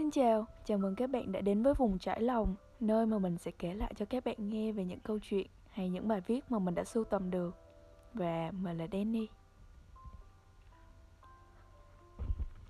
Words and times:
Xin 0.00 0.10
chào, 0.10 0.46
chào 0.64 0.78
mừng 0.78 0.94
các 0.94 1.10
bạn 1.10 1.32
đã 1.32 1.40
đến 1.40 1.62
với 1.62 1.74
vùng 1.74 1.98
trải 1.98 2.20
lòng, 2.20 2.54
nơi 2.80 3.06
mà 3.06 3.18
mình 3.18 3.38
sẽ 3.38 3.50
kể 3.50 3.74
lại 3.74 3.94
cho 3.96 4.04
các 4.04 4.24
bạn 4.24 4.48
nghe 4.48 4.72
về 4.72 4.84
những 4.84 5.00
câu 5.00 5.18
chuyện 5.22 5.46
hay 5.70 5.88
những 5.88 6.08
bài 6.08 6.20
viết 6.20 6.50
mà 6.50 6.58
mình 6.58 6.74
đã 6.74 6.84
sưu 6.84 7.04
tầm 7.04 7.30
được. 7.30 7.56
Và 8.14 8.50
mình 8.52 8.78
là 8.78 8.86
Danny. 8.92 9.28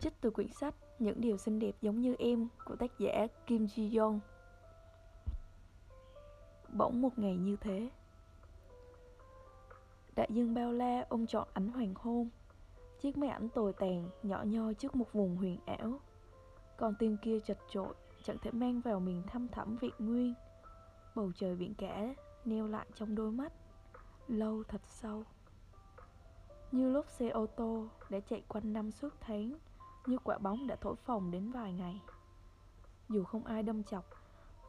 Trích 0.01 0.12
từ 0.21 0.30
quyển 0.30 0.48
sách 0.53 0.75
Những 0.98 1.21
điều 1.21 1.37
xinh 1.37 1.59
đẹp 1.59 1.75
giống 1.83 2.01
như 2.01 2.15
em 2.19 2.48
của 2.65 2.77
tác 2.77 2.98
giả 2.98 3.27
Kim 3.47 3.67
Ji 3.67 4.01
yong 4.01 4.21
Bỗng 6.73 7.03
một 7.03 7.19
ngày 7.19 7.37
như 7.37 7.56
thế. 7.56 7.91
Đại 10.17 10.28
dương 10.31 10.55
bao 10.55 10.73
la 10.73 11.05
ôm 11.09 11.27
trọn 11.27 11.48
ánh 11.53 11.69
hoàng 11.69 11.95
hôn 11.97 12.28
Chiếc 13.01 13.19
máy 13.19 13.31
ảnh 13.31 13.48
tồi 13.48 13.73
tàn 13.73 14.11
nhỏ 14.23 14.42
nhoi 14.45 14.75
trước 14.75 14.97
một 14.97 15.12
vùng 15.12 15.37
huyền 15.37 15.59
ảo 15.67 16.01
con 16.80 16.95
tim 16.95 17.16
kia 17.16 17.41
chật 17.41 17.59
trội 17.70 17.95
Chẳng 18.23 18.39
thể 18.39 18.51
mang 18.51 18.80
vào 18.80 19.01
mình 19.01 19.23
thăm 19.27 19.48
thẳm 19.48 19.77
vị 19.77 19.91
nguyên. 19.98 20.34
Bầu 21.15 21.33
trời 21.37 21.56
biển 21.56 21.75
cả 21.75 22.15
Neo 22.45 22.66
lại 22.66 22.87
trong 22.95 23.15
đôi 23.15 23.30
mắt, 23.30 23.53
Lâu 24.29 24.62
thật 24.69 24.80
sâu. 24.84 25.25
Như 26.73 26.93
lúc 26.93 27.06
xe 27.09 27.29
ô 27.29 27.47
tô 27.47 27.87
Đã 28.11 28.20
chạy 28.20 28.43
quanh 28.48 28.73
năm 28.73 28.91
suốt 28.91 29.15
tháng, 29.20 29.53
Như 30.06 30.19
quả 30.19 30.39
bóng 30.39 30.66
đã 30.66 30.77
thổi 30.77 30.97
phồng 30.97 31.30
đến 31.30 31.51
vài 31.51 31.73
ngày. 31.73 32.01
Dù 33.09 33.25
không 33.25 33.45
ai 33.45 33.62
đâm 33.62 33.84
chọc, 33.84 34.05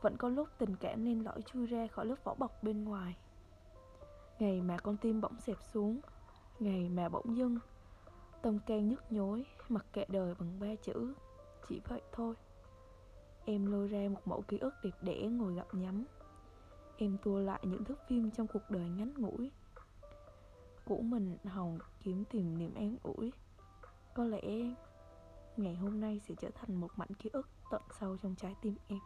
Vẫn 0.02 0.18
có 0.18 0.30
lúc 0.30 0.48
tình 0.58 0.76
cảm 0.76 1.06
nên 1.06 1.24
lõi 1.24 1.42
chui 1.42 1.66
ra 1.66 1.88
khỏi 1.88 2.06
lớp 2.06 2.16
vỏ 2.24 2.34
bọc 2.34 2.64
bên 2.64 2.84
ngoài. 2.84 3.18
Ngày 4.40 4.62
mà 4.62 4.78
con 4.78 4.98
tim 4.98 5.22
bỗng 5.22 5.40
xẹp 5.40 5.58
xuống, 5.74 6.00
Ngày 6.60 6.90
mà 6.90 7.10
bỗng 7.10 7.38
dưng, 7.38 7.60
Tâm 8.42 8.60
can 8.60 8.90
nhức 8.90 9.12
nhối 9.12 9.46
Mặc 9.70 9.86
kệ 9.94 10.06
đời 10.08 10.36
bằng 10.40 10.60
ba 10.60 10.76
chữ 10.84 11.14
chỉ 11.70 11.82
vậy 11.88 12.02
thôi. 12.12 12.36
Em 13.46 13.66
lôi 13.66 13.88
ra 13.88 14.10
một 14.10 14.22
mẫu 14.26 14.42
ký 14.48 14.58
ức 14.58 14.74
đẹp 14.84 14.92
đẽ 15.02 15.22
ngồi 15.22 15.54
gặp 15.56 15.68
nhắm 15.74 16.06
Em 16.98 17.18
tua 17.24 17.40
lại 17.40 17.60
những 17.64 17.84
thước 17.86 18.00
phim 18.08 18.32
trong 18.32 18.48
cuộc 18.48 18.70
đời 18.70 18.90
ngắn 18.90 19.14
ngủi. 19.18 19.52
Của 20.86 21.02
mình 21.02 21.38
hồng 21.46 21.80
kiếm 22.04 22.24
tìm 22.32 22.58
niềm 22.58 22.74
an 22.76 22.98
ủi. 23.04 23.34
Có 24.14 24.24
lẽ 24.24 24.42
ngày 25.58 25.76
hôm 25.76 26.02
nay 26.02 26.22
sẽ 26.28 26.36
trở 26.40 26.50
thành 26.50 26.76
một 26.76 26.92
mảnh 26.96 27.14
ký 27.20 27.30
ức 27.34 27.50
tận 27.72 27.82
sâu 28.00 28.18
trong 28.18 28.36
trái 28.36 28.56
tim 28.62 28.76
em. 28.88 29.00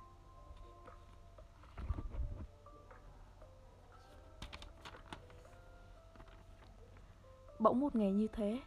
Bỗng 7.59 7.79
một 7.79 7.95
ngày 7.95 8.11
như 8.11 8.27
thế, 8.33 8.61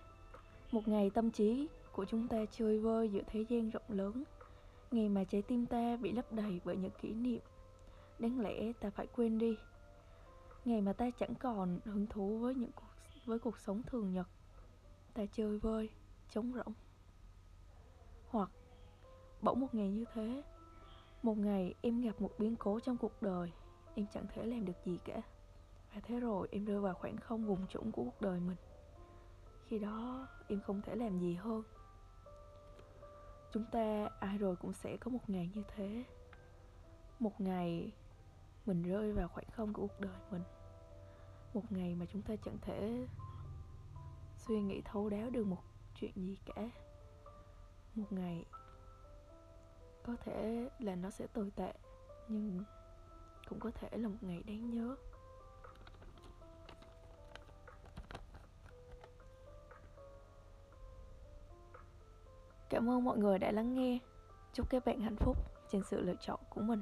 Một 0.72 0.88
ngày 0.88 1.10
tâm 1.10 1.30
trí 1.30 1.68
của 1.98 2.04
chúng 2.04 2.28
ta 2.28 2.36
chơi 2.50 2.78
vơi 2.78 3.08
giữa 3.08 3.22
thế 3.26 3.44
gian 3.48 3.70
rộng 3.70 3.82
lớn. 3.88 4.24
Ngày 4.90 5.08
mà 5.08 5.24
trái 5.24 5.42
tim 5.42 5.66
ta 5.66 5.96
bị 5.96 6.12
lấp 6.12 6.32
đầy 6.32 6.60
bởi 6.64 6.76
những 6.76 6.90
kỷ 7.00 7.14
niệm 7.14 7.40
Đáng 8.18 8.40
lẽ 8.40 8.72
ta 8.80 8.90
phải 8.90 9.06
quên 9.06 9.38
đi. 9.38 9.56
Ngày 10.64 10.80
mà 10.80 10.92
ta 10.92 11.10
chẳng 11.10 11.34
còn 11.34 11.80
hứng 11.84 12.06
thú 12.06 12.38
với 12.38 12.54
những 12.54 12.72
cuộc, 12.72 12.86
với 13.24 13.38
cuộc 13.38 13.58
sống 13.58 13.82
thường 13.82 14.12
nhật 14.12 14.26
Ta 15.14 15.22
chơi 15.32 15.58
vơi, 15.58 15.90
trống 16.30 16.52
rỗng. 16.52 16.72
Hoặc 18.28 18.50
bỗng 19.42 19.60
một 19.60 19.74
ngày 19.74 19.90
như 19.90 20.04
thế 20.14 20.42
Một 21.22 21.38
ngày 21.38 21.74
em 21.80 22.00
gặp 22.00 22.20
một 22.20 22.30
biến 22.38 22.56
cố 22.56 22.80
trong 22.80 22.96
cuộc 22.96 23.22
đời 23.22 23.52
Em 23.94 24.06
chẳng 24.14 24.26
thể 24.34 24.46
làm 24.46 24.64
được 24.64 24.84
gì 24.84 24.98
cả. 25.04 25.22
Và 25.94 26.00
thế 26.04 26.20
rồi 26.20 26.48
em 26.50 26.64
rơi 26.64 26.80
vào 26.80 26.94
khoảng 26.94 27.16
không 27.16 27.46
vùng 27.46 27.66
trũng 27.66 27.92
của 27.92 28.04
cuộc 28.04 28.20
đời 28.20 28.40
mình. 28.40 28.56
Khi 29.66 29.78
đó 29.78 30.28
em 30.48 30.60
không 30.60 30.82
thể 30.82 30.94
làm 30.94 31.18
gì 31.18 31.34
hơn 31.34 31.62
chúng 33.52 33.64
ta 33.72 34.08
ai 34.20 34.38
rồi 34.38 34.56
cũng 34.56 34.72
sẽ 34.72 34.96
có 34.96 35.10
một 35.10 35.30
ngày 35.30 35.50
như 35.54 35.62
thế. 35.76 36.04
Một 37.18 37.40
ngày 37.40 37.92
mình 38.66 38.82
rơi 38.82 39.12
vào 39.12 39.28
khoảng 39.28 39.50
không 39.52 39.72
của 39.72 39.86
cuộc 39.86 40.00
đời 40.00 40.20
mình. 40.30 40.42
Một 41.54 41.72
ngày 41.72 41.94
mà 41.94 42.06
chúng 42.12 42.22
ta 42.22 42.34
chẳng 42.44 42.58
thể 42.62 43.06
suy 44.36 44.60
nghĩ 44.60 44.82
thấu 44.84 45.08
đáo 45.08 45.30
được 45.30 45.46
một 45.46 45.62
chuyện 45.94 46.12
gì 46.14 46.38
cả. 46.46 46.70
Một 47.94 48.12
ngày 48.12 48.44
có 50.02 50.16
thể 50.24 50.68
là 50.78 50.94
nó 50.94 51.10
sẽ 51.10 51.26
tồi 51.26 51.52
tệ, 51.56 51.72
nhưng 52.28 52.64
cũng 53.48 53.60
có 53.60 53.70
thể 53.70 53.88
là 53.92 54.08
một 54.08 54.18
ngày 54.20 54.42
đáng 54.42 54.70
nhớ. 54.70 54.96
Cảm 62.68 62.90
ơn 62.90 63.04
mọi 63.04 63.18
người 63.18 63.38
đã 63.38 63.50
lắng 63.50 63.74
nghe. 63.74 63.98
Chúc 64.52 64.70
các 64.70 64.84
bạn 64.86 65.00
hạnh 65.00 65.16
phúc 65.16 65.36
trên 65.72 65.82
sự 65.90 66.00
lựa 66.00 66.14
chọn 66.20 66.40
của 66.50 66.60
mình. 66.60 66.80